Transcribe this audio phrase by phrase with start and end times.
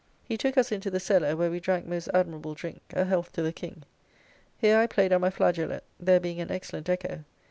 [0.23, 3.43] He took us into the cellar, where we drank most admirable drink, a health to
[3.43, 3.83] the King.
[4.57, 7.23] Here I played on my flageolette, there being an excellent echo.